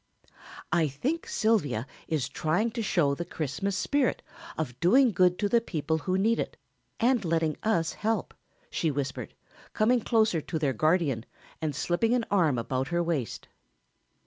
[0.71, 4.23] "I think Sylvia is trying to show the Christmas spirit
[4.57, 6.57] of doing good to the people who need it
[6.99, 8.33] and letting us help,"
[8.71, 9.35] she whispered,
[9.73, 11.23] coming closer to their guardian
[11.61, 13.47] and slipping an arm about her waist.